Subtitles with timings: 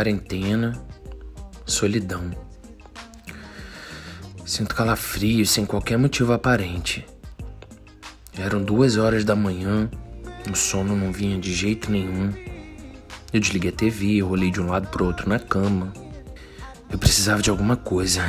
[0.00, 0.72] quarentena,
[1.66, 2.30] solidão.
[4.46, 7.04] Sinto calafrios sem qualquer motivo aparente.
[8.32, 9.90] Já eram duas horas da manhã,
[10.50, 12.32] o sono não vinha de jeito nenhum.
[13.30, 15.92] Eu desliguei a TV, rolei de um lado pro outro na cama.
[16.90, 18.22] Eu precisava de alguma coisa.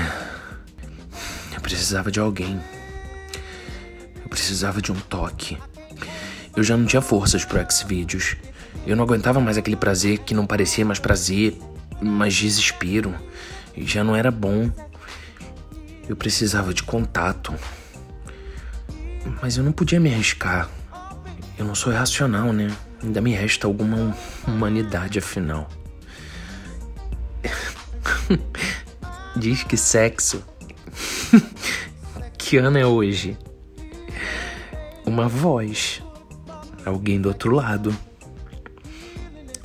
[1.56, 2.60] Eu precisava de alguém.
[4.22, 5.58] Eu precisava de um toque.
[6.54, 8.36] Eu já não tinha forças pro Xvideos.
[8.86, 11.58] Eu não aguentava mais aquele prazer que não parecia mais prazer,
[12.02, 13.14] mas desespero.
[13.78, 14.72] Já não era bom.
[16.10, 17.54] Eu precisava de contato.
[19.42, 20.70] Mas eu não podia me arriscar.
[21.58, 22.76] Eu não sou irracional, né?
[23.04, 24.16] Ainda me resta alguma
[24.48, 25.70] humanidade afinal.
[29.36, 30.44] Diz que sexo.
[32.38, 33.38] que ano é hoje?
[35.06, 36.02] Uma voz.
[36.86, 37.96] Alguém do outro lado.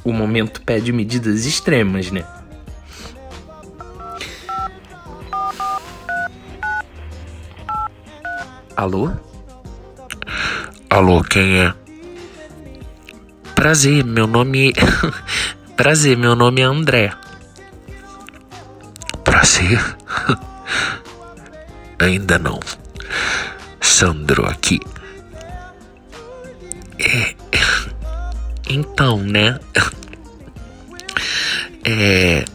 [0.06, 2.24] O momento pede medidas extremas, né?
[8.76, 9.10] Alô?
[10.88, 11.74] Alô, quem é?
[13.56, 14.72] Prazer, meu nome.
[15.76, 17.12] Prazer, meu nome é André.
[19.24, 19.96] Prazer?
[21.98, 22.60] Ainda não.
[23.80, 24.78] Sandro aqui.
[28.98, 29.60] Então, né?
[31.84, 32.46] É.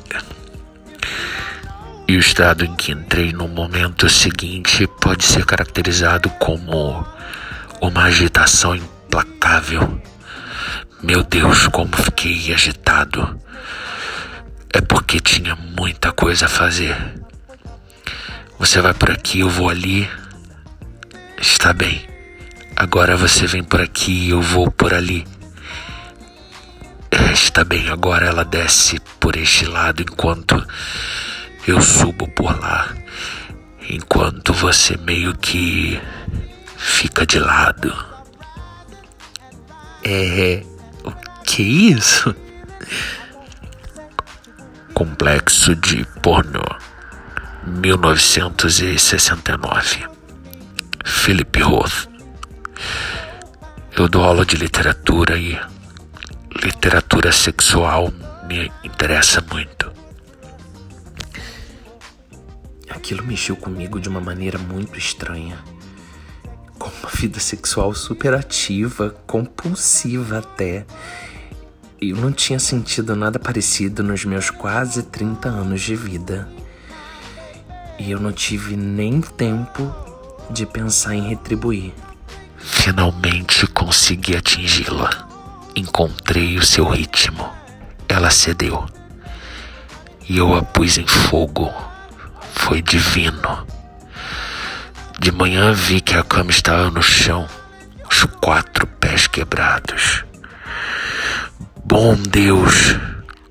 [2.07, 7.05] E o estado em que entrei no momento seguinte pode ser caracterizado como
[7.79, 10.01] uma agitação implacável.
[11.03, 13.39] Meu Deus, como fiquei agitado.
[14.73, 16.97] É porque tinha muita coisa a fazer.
[18.57, 20.09] Você vai por aqui, eu vou ali.
[21.39, 22.03] Está bem.
[22.75, 25.23] Agora você vem por aqui, eu vou por ali.
[27.11, 30.65] Está bem, agora ela desce por este lado enquanto
[31.67, 32.95] eu subo por lá,
[33.89, 35.99] enquanto você meio que
[36.77, 37.93] fica de lado.
[40.03, 40.63] É.
[41.03, 41.11] O
[41.43, 42.33] que é isso?
[44.93, 46.63] Complexo de pornô.
[47.65, 50.07] 1969.
[51.05, 52.09] Philip Roth.
[53.95, 55.59] Eu dou aula de literatura e
[56.63, 58.13] literatura sexual
[58.47, 59.91] me interessa muito.
[62.87, 65.57] Aquilo mexeu comigo de uma maneira muito estranha.
[66.77, 70.85] Com uma vida sexual super ativa, compulsiva até.
[71.99, 76.47] Eu não tinha sentido nada parecido nos meus quase 30 anos de vida.
[77.97, 79.91] E eu não tive nem tempo
[80.49, 81.91] de pensar em retribuir.
[82.57, 85.30] Finalmente consegui atingi-la.
[85.75, 87.49] Encontrei o seu ritmo.
[88.07, 88.85] Ela cedeu.
[90.27, 91.71] E eu a pus em fogo.
[92.53, 93.65] Foi divino.
[95.21, 97.47] De manhã vi que a cama estava no chão,
[98.09, 100.25] os quatro pés quebrados.
[101.85, 102.97] Bom Deus,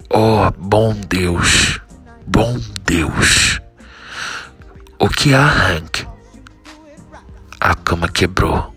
[0.09, 1.78] oh bom Deus,
[2.26, 3.60] bom Deus.
[4.98, 6.06] O que há, Hank?
[7.60, 8.75] A cama quebrou.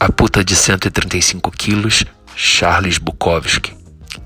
[0.00, 2.04] A puta de 135 quilos,
[2.38, 3.74] Charles Bukowski.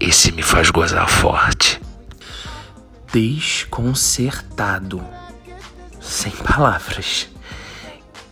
[0.00, 1.80] Esse me faz gozar forte.
[3.12, 5.00] Desconcertado.
[6.00, 7.28] Sem palavras.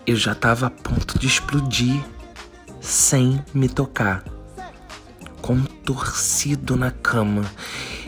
[0.04, 2.04] Eu já estava a ponto de explodir
[2.80, 4.24] sem me tocar.
[5.40, 7.48] Contorcido na cama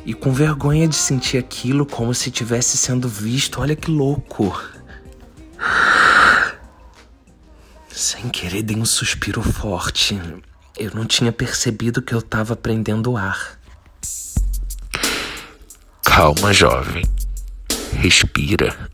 [0.04, 3.60] e com vergonha de sentir aquilo como se tivesse sendo visto.
[3.60, 4.60] Olha que louco.
[7.88, 10.20] Sem querer, dei um suspiro forte.
[10.78, 13.58] Eu não tinha percebido que eu estava prendendo o ar.
[16.04, 17.04] Calma, jovem.
[17.92, 18.90] Respira.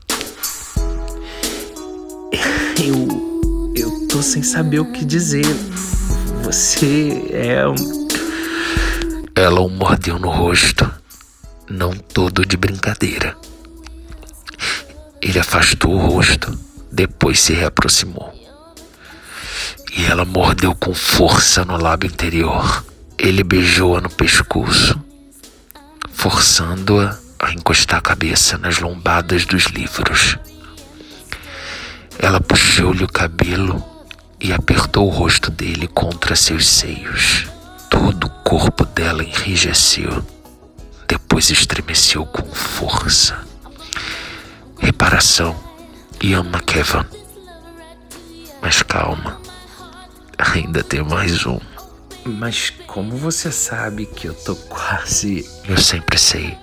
[2.82, 3.72] Eu.
[3.76, 5.46] Eu tô sem saber o que dizer.
[6.43, 8.06] Você é um.
[9.34, 10.90] Ela o mordeu no rosto,
[11.69, 13.37] não todo de brincadeira.
[15.20, 16.56] Ele afastou o rosto,
[16.90, 18.45] depois se reaproximou.
[19.96, 22.84] E ela mordeu com força no lábio interior.
[23.19, 25.00] Ele beijou-a no pescoço,
[26.12, 30.38] forçando-a a encostar a cabeça nas lombadas dos livros.
[32.19, 33.82] Ela puxou-lhe o cabelo
[34.38, 37.46] e apertou o rosto dele contra seus seios.
[37.88, 40.25] Todo o corpo dela enrijeceu,
[41.08, 43.38] depois estremeceu com força.
[44.78, 45.66] Reparação
[46.34, 47.04] ama Kevin.
[48.60, 49.40] Mas calma,
[50.38, 51.59] ainda tem mais um.
[52.25, 55.49] Mas como você sabe que eu tô quase.
[55.69, 56.56] Eu sempre sei.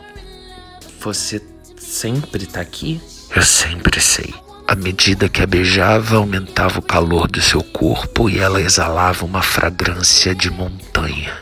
[0.99, 1.41] Você
[1.77, 3.01] sempre tá aqui?
[3.35, 4.33] Eu sempre sei.
[4.67, 9.41] À medida que a beijava, aumentava o calor do seu corpo e ela exalava uma
[9.41, 11.33] fragrância de montanha.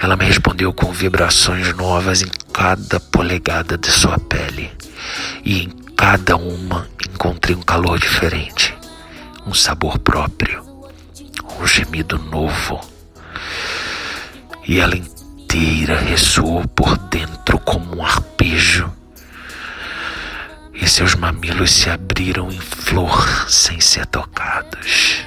[0.00, 4.70] Ela me respondeu com vibrações novas em cada polegada de sua pele.
[5.44, 8.74] E em cada uma encontrei um calor diferente,
[9.46, 10.63] um sabor próprio,
[11.64, 12.78] um gemido novo.
[14.66, 18.92] E ela inteira ressoou por dentro como um arpejo.
[20.74, 25.24] E seus mamilos se abriram em flor sem ser tocados.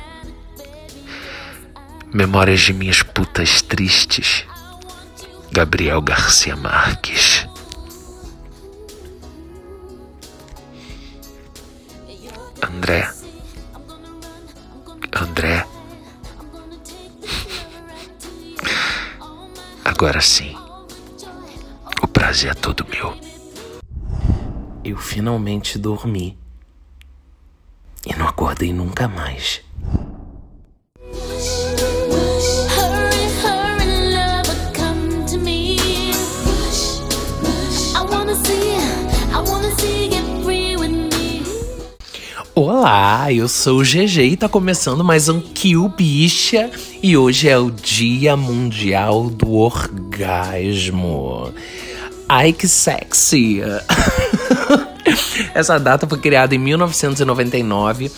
[2.14, 4.46] Memórias de minhas putas tristes
[5.52, 7.48] Gabriel Garcia Marques.
[12.62, 13.10] André.
[15.14, 15.77] André.
[19.88, 20.54] Agora sim.
[22.04, 23.18] O prazer é todo meu.
[24.84, 26.38] Eu finalmente dormi.
[28.06, 29.62] E não acordei nunca mais.
[42.80, 46.70] Olá, eu sou o GG e tá começando mais um Kill Bicha
[47.02, 51.52] e hoje é o Dia Mundial do Orgasmo.
[52.30, 53.62] Ai que sexy!
[55.56, 58.12] Essa data foi criada em 1999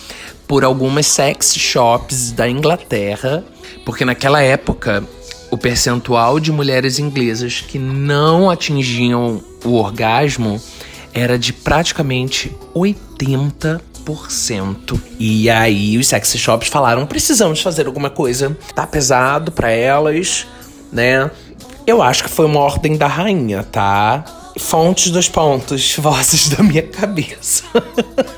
[0.46, 3.42] por algumas sex shops da Inglaterra,
[3.86, 5.02] porque naquela época
[5.50, 10.60] o percentual de mulheres inglesas que não atingiam o orgasmo
[11.14, 13.88] era de praticamente 80
[15.18, 18.56] e aí os sexy shops falaram: precisamos fazer alguma coisa.
[18.74, 20.46] Tá pesado para elas,
[20.92, 21.30] né?
[21.86, 24.24] Eu acho que foi uma ordem da rainha, tá?
[24.58, 27.64] Fontes dos pontos, vozes da minha cabeça.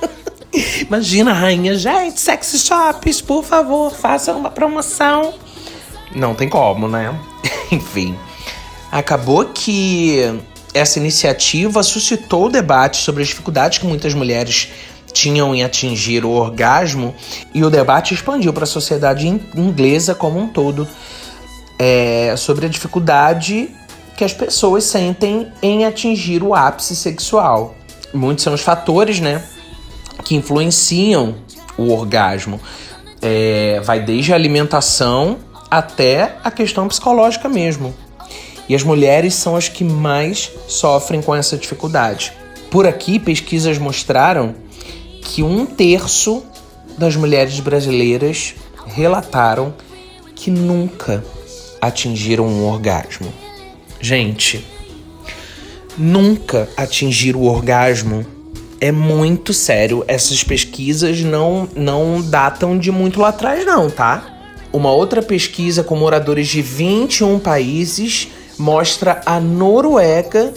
[0.86, 5.34] Imagina rainha, gente, sexy shops, por favor, façam uma promoção.
[6.14, 7.18] Não tem como, né?
[7.72, 8.16] Enfim.
[8.90, 10.20] Acabou que
[10.74, 14.68] essa iniciativa suscitou o debate sobre as dificuldades que muitas mulheres
[15.12, 17.14] tinham em atingir o orgasmo
[17.54, 20.88] e o debate expandiu para a sociedade inglesa como um todo
[21.78, 23.70] é, sobre a dificuldade
[24.16, 27.74] que as pessoas sentem em atingir o ápice sexual.
[28.12, 29.42] Muitos são os fatores, né,
[30.24, 31.34] que influenciam
[31.76, 32.60] o orgasmo.
[33.20, 35.38] É, vai desde a alimentação
[35.70, 37.94] até a questão psicológica mesmo.
[38.68, 42.32] E as mulheres são as que mais sofrem com essa dificuldade.
[42.70, 44.54] Por aqui, pesquisas mostraram
[45.22, 46.42] que um terço
[46.98, 48.54] das mulheres brasileiras
[48.84, 49.72] relataram
[50.34, 51.24] que nunca
[51.80, 53.32] atingiram um orgasmo.
[54.00, 54.64] Gente,
[55.96, 58.26] nunca atingir o orgasmo
[58.80, 60.04] é muito sério.
[60.08, 64.26] Essas pesquisas não, não datam de muito lá atrás, não, tá?
[64.72, 68.28] Uma outra pesquisa com moradores de 21 países
[68.58, 70.52] mostra a Noruega,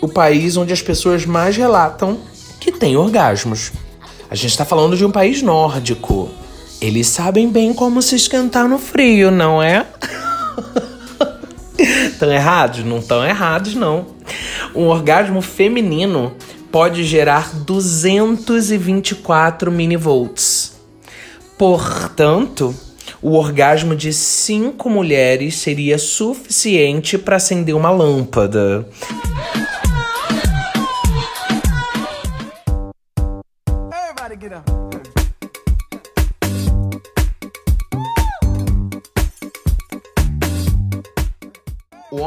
[0.00, 2.18] o país onde as pessoas mais relatam
[2.64, 3.72] que tem orgasmos.
[4.30, 6.30] A gente está falando de um país nórdico.
[6.80, 9.86] Eles sabem bem como se esquentar no frio, não é?
[11.78, 12.82] Estão errados?
[12.84, 14.06] Não estão errados, não.
[14.74, 16.32] Um orgasmo feminino
[16.72, 20.72] pode gerar 224 minivolts.
[21.58, 22.74] Portanto,
[23.20, 28.88] o orgasmo de cinco mulheres seria suficiente para acender uma lâmpada.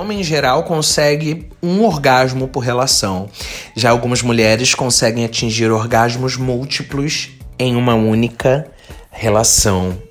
[0.08, 3.30] Homem em geral consegue um orgasmo por relação.
[3.76, 8.72] Já algumas mulheres conseguem atingir orgasmos múltiplos em uma única
[9.12, 10.02] relação.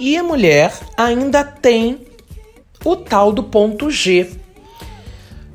[0.00, 2.08] E a mulher ainda tem
[2.84, 4.28] o tal do ponto G,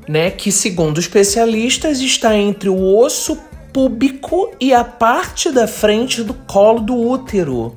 [0.08, 3.38] né, que segundo especialistas está entre o osso
[3.74, 7.74] púbico e a parte da frente do colo do útero.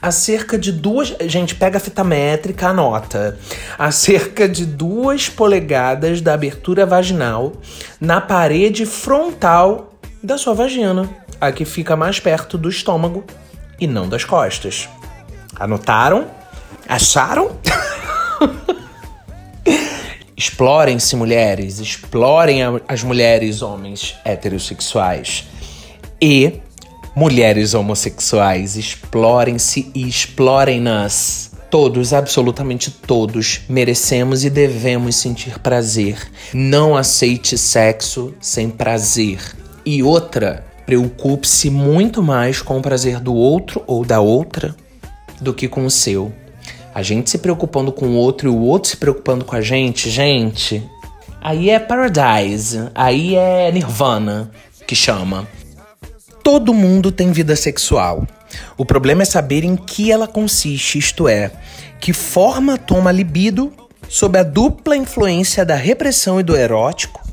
[0.00, 1.12] A cerca de duas.
[1.22, 3.36] Gente, pega a fita métrica, anota.
[3.76, 7.52] A cerca de duas polegadas da abertura vaginal
[8.00, 9.92] na parede frontal
[10.22, 11.10] da sua vagina.
[11.40, 13.24] A que fica mais perto do estômago
[13.80, 14.88] e não das costas.
[15.58, 16.28] Anotaram?
[16.88, 17.50] Acharam?
[20.40, 25.44] Explorem-se, mulheres, explorem as mulheres homens heterossexuais.
[26.18, 26.62] E
[27.14, 31.52] mulheres homossexuais, explorem-se e explorem-nas.
[31.70, 36.16] Todos, absolutamente todos, merecemos e devemos sentir prazer.
[36.54, 39.40] Não aceite sexo sem prazer.
[39.84, 44.74] E outra, preocupe-se muito mais com o prazer do outro ou da outra
[45.38, 46.32] do que com o seu.
[47.00, 50.10] A gente se preocupando com o outro e o outro se preocupando com a gente,
[50.10, 50.86] gente,
[51.40, 54.50] aí é paradise, aí é nirvana
[54.86, 55.48] que chama.
[56.44, 58.26] Todo mundo tem vida sexual.
[58.76, 61.50] O problema é saber em que ela consiste, isto é,
[61.98, 63.72] que forma toma libido
[64.06, 67.26] sob a dupla influência da repressão e do erótico,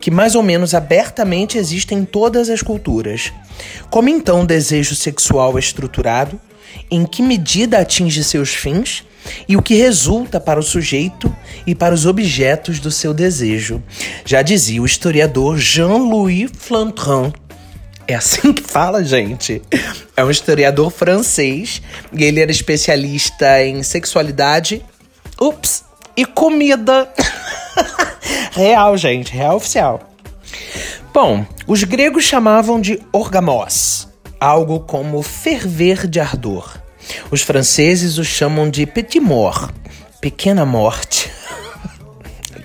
[0.00, 3.32] que mais ou menos abertamente existe em todas as culturas.
[3.88, 6.40] Como então o desejo sexual é estruturado,
[6.90, 9.04] em que medida atinge seus fins
[9.48, 11.34] e o que resulta para o sujeito
[11.66, 13.82] e para os objetos do seu desejo.
[14.24, 17.32] Já dizia o historiador Jean-Louis Flantrin.
[18.06, 19.62] É assim que fala, gente.
[20.16, 21.80] É um historiador francês
[22.12, 24.84] e ele era especialista em sexualidade,
[25.40, 25.84] ups,
[26.16, 27.08] e comida.
[28.52, 30.10] real, gente, real oficial.
[31.12, 34.08] Bom, os gregos chamavam de orgamos,
[34.42, 36.82] algo como ferver de ardor.
[37.30, 39.70] Os franceses o chamam de petit mort,
[40.20, 41.30] pequena morte.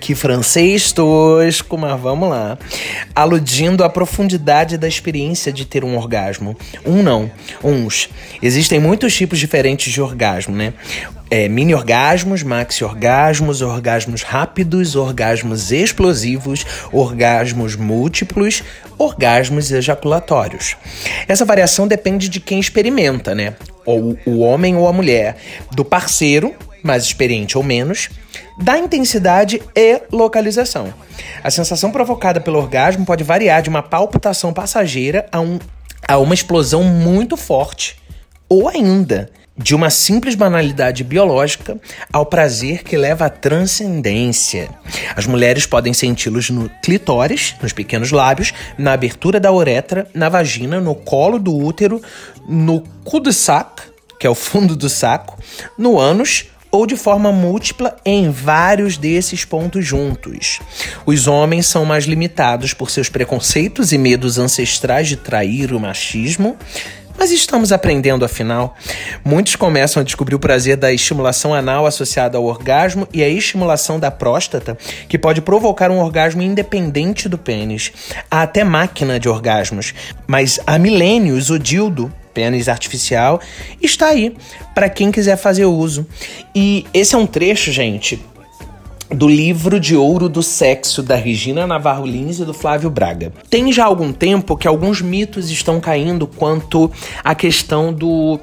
[0.08, 2.58] Que francês tosco, mas vamos lá.
[3.14, 6.56] Aludindo à profundidade da experiência de ter um orgasmo.
[6.86, 7.30] Um não,
[7.62, 8.08] uns.
[8.42, 10.74] Existem muitos tipos diferentes de orgasmo, né?
[11.30, 18.64] É, mini orgasmos, maxi orgasmos, orgasmos rápidos, orgasmos explosivos, orgasmos múltiplos,
[18.98, 20.78] orgasmos ejaculatórios.
[21.28, 23.56] Essa variação depende de quem experimenta, né?
[23.86, 25.36] Ou o homem ou a mulher,
[25.74, 28.10] do parceiro, mais experiente ou menos,
[28.58, 30.94] da intensidade e localização.
[31.44, 35.60] A sensação provocada pelo orgasmo pode variar de uma palpitação passageira a, um,
[36.08, 37.98] a uma explosão muito forte,
[38.50, 41.80] ou ainda de uma simples banalidade biológica
[42.14, 44.70] ao prazer que leva à transcendência.
[45.16, 50.80] As mulheres podem senti-los no clitóris, nos pequenos lábios, na abertura da uretra, na vagina,
[50.80, 52.00] no colo do útero,
[52.48, 53.82] no cul-de-sac,
[54.20, 55.38] que é o fundo do saco,
[55.78, 60.60] no ânus ou de forma múltipla em vários desses pontos juntos.
[61.06, 66.58] Os homens são mais limitados por seus preconceitos e medos ancestrais de trair o machismo.
[67.18, 68.76] Mas estamos aprendendo afinal.
[69.26, 74.00] Muitos começam a descobrir o prazer da estimulação anal associada ao orgasmo e a estimulação
[74.00, 74.78] da próstata,
[75.10, 77.92] que pode provocar um orgasmo independente do pênis.
[78.30, 79.96] Há até máquina de orgasmos,
[80.28, 83.41] mas há milênios o dildo pênis artificial,
[83.82, 84.38] está aí
[84.75, 86.06] para quem quiser fazer uso.
[86.53, 88.24] E esse é um trecho, gente,
[89.10, 93.34] do livro de ouro do sexo da Regina Navarro Lins e do Flávio Braga.
[93.50, 96.91] Tem já algum tempo que alguns mitos estão caindo quanto
[97.24, 98.39] à questão do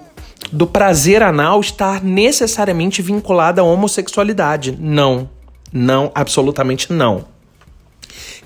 [0.52, 4.76] do prazer anal estar necessariamente vinculado à homossexualidade.
[4.78, 5.28] Não.
[5.72, 7.24] Não, absolutamente não.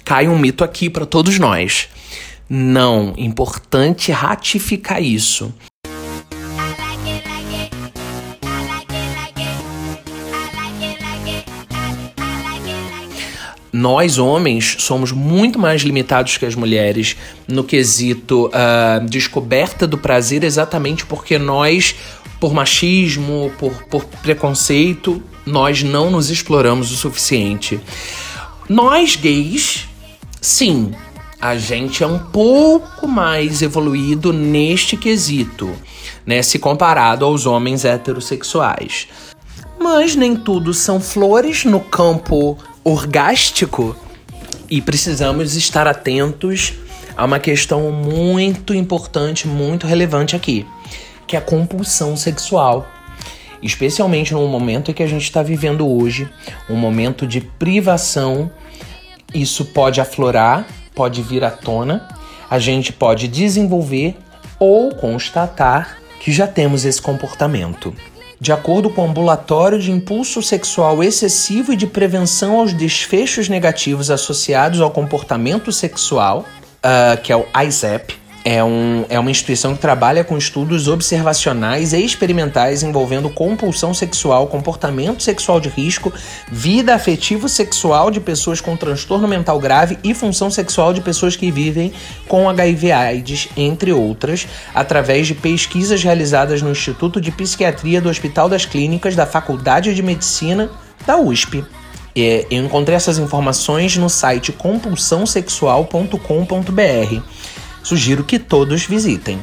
[0.05, 1.89] Cai um mito aqui para todos nós.
[2.51, 5.53] Não, importante ratificar isso.
[13.71, 20.43] Nós, homens, somos muito mais limitados que as mulheres no quesito uh, descoberta do prazer,
[20.43, 21.95] exatamente porque nós,
[22.41, 27.79] por machismo, por, por preconceito, nós não nos exploramos o suficiente.
[28.69, 29.87] Nós, gays,
[30.41, 30.93] sim,
[31.41, 35.71] a gente é um pouco mais evoluído neste quesito,
[36.27, 39.09] né, se comparado aos homens heterossexuais.
[39.79, 43.95] Mas nem tudo são flores no campo orgástico
[44.69, 46.75] e precisamos estar atentos
[47.17, 50.67] a uma questão muito importante, muito relevante aqui,
[51.27, 52.87] que é a compulsão sexual.
[53.63, 56.29] Especialmente no momento que a gente está vivendo hoje,
[56.69, 58.51] um momento de privação,
[59.35, 60.67] isso pode aflorar
[60.99, 62.09] pode vir à tona,
[62.51, 64.17] a gente pode desenvolver
[64.59, 67.95] ou constatar que já temos esse comportamento.
[68.41, 74.11] De acordo com o Ambulatório de Impulso Sexual Excessivo e de Prevenção aos Desfechos Negativos
[74.11, 76.45] Associados ao Comportamento Sexual,
[76.85, 78.17] uh, que é o ISEP,
[78.51, 84.47] é, um, é uma instituição que trabalha com estudos observacionais e experimentais envolvendo compulsão sexual,
[84.47, 86.11] comportamento sexual de risco,
[86.51, 91.51] vida afetivo sexual de pessoas com transtorno mental grave e função sexual de pessoas que
[91.51, 91.93] vivem
[92.27, 98.65] com HIV/AIDS, entre outras, através de pesquisas realizadas no Instituto de Psiquiatria do Hospital das
[98.65, 100.71] Clínicas da Faculdade de Medicina
[101.07, 101.63] da USP.
[102.17, 107.38] É, eu encontrei essas informações no site compulsãosexual.com.br.
[107.89, 109.41] Sugiro que todos visitem.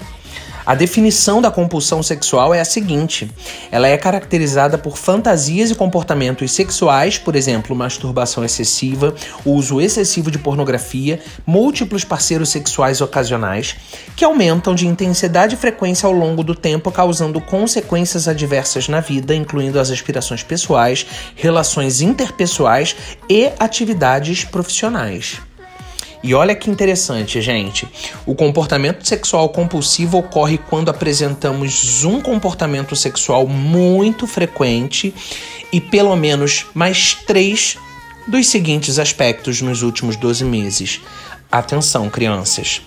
[0.63, 3.27] A definição da compulsão sexual é a seguinte:
[3.71, 10.37] ela é caracterizada por fantasias e comportamentos sexuais, por exemplo, masturbação excessiva, uso excessivo de
[10.37, 13.77] pornografia, múltiplos parceiros sexuais ocasionais,
[14.15, 19.33] que aumentam de intensidade e frequência ao longo do tempo, causando consequências adversas na vida,
[19.33, 21.03] incluindo as aspirações pessoais,
[21.35, 22.95] relações interpessoais
[23.27, 25.41] e atividades profissionais.
[26.25, 27.87] E olha que interessante, gente.
[28.25, 35.13] O comportamento sexual compulsivo ocorre quando apresentamos um comportamento sexual muito frequente
[35.71, 37.77] e pelo menos mais três
[38.27, 40.99] dos seguintes aspectos nos últimos 12 meses.
[41.51, 42.81] Atenção, crianças.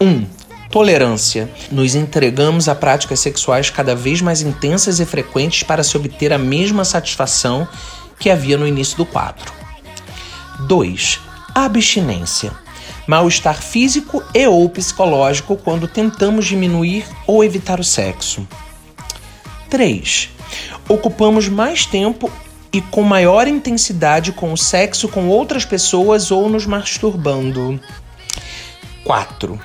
[0.00, 0.06] 1.
[0.08, 0.26] Um,
[0.70, 1.46] tolerância.
[1.70, 6.38] Nos entregamos a práticas sexuais cada vez mais intensas e frequentes para se obter a
[6.38, 7.68] mesma satisfação
[8.18, 9.52] que havia no início do quadro.
[10.60, 11.20] 2.
[11.54, 12.50] Abstinência
[13.08, 18.46] mal-estar físico e ou psicológico quando tentamos diminuir ou evitar o sexo.
[19.70, 20.28] 3.
[20.86, 22.30] Ocupamos mais tempo
[22.70, 27.80] e com maior intensidade com o sexo com outras pessoas ou nos masturbando.
[29.04, 29.58] 4.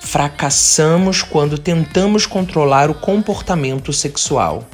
[0.00, 4.66] Fracassamos quando tentamos controlar o comportamento sexual.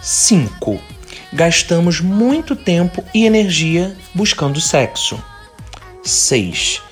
[0.00, 0.80] 5.
[1.32, 5.20] Gastamos muito tempo e energia buscando sexo.
[6.04, 6.86] 6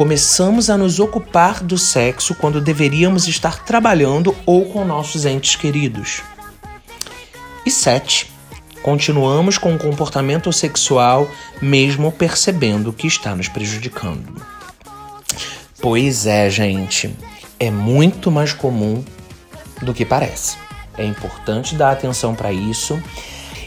[0.00, 6.22] começamos a nos ocupar do sexo quando deveríamos estar trabalhando ou com nossos entes queridos.
[7.66, 8.32] E 7.
[8.82, 11.30] Continuamos com o comportamento sexual
[11.60, 14.42] mesmo percebendo que está nos prejudicando.
[15.82, 17.14] Pois é, gente,
[17.58, 19.04] é muito mais comum
[19.82, 20.56] do que parece.
[20.96, 22.98] É importante dar atenção para isso.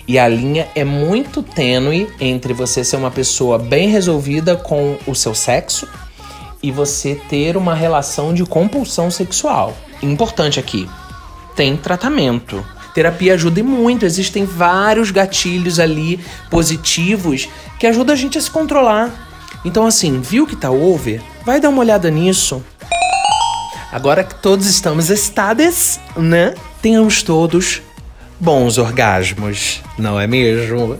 [0.07, 5.13] E a linha é muito tênue entre você ser uma pessoa bem resolvida com o
[5.13, 5.87] seu sexo
[6.63, 9.77] e você ter uma relação de compulsão sexual.
[10.01, 10.89] Importante aqui,
[11.55, 12.65] tem tratamento.
[12.96, 17.49] Terapia ajuda e muito, existem vários gatilhos ali positivos
[17.80, 19.30] que ajudam a gente a se controlar.
[19.65, 21.21] Então, assim, viu que tá over?
[21.45, 22.63] Vai dar uma olhada nisso.
[23.91, 26.56] Agora que todos estamos estados, né?
[26.82, 27.82] Tenhamos todos
[28.39, 30.97] bons orgasmos, não é mesmo?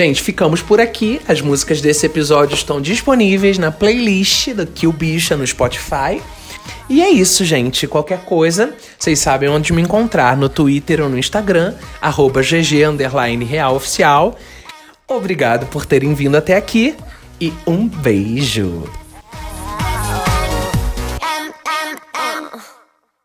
[0.00, 1.20] Gente, ficamos por aqui.
[1.28, 6.22] As músicas desse episódio estão disponíveis na playlist do Kill Bicha no Spotify.
[6.88, 7.86] E é isso, gente.
[7.86, 12.40] Qualquer coisa, vocês sabem onde me encontrar no Twitter ou no Instagram, arroba.
[15.06, 16.96] Obrigado por terem vindo até aqui
[17.38, 18.99] e um beijo!